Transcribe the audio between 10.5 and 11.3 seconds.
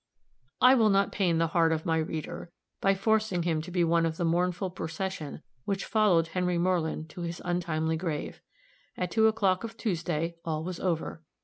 was over.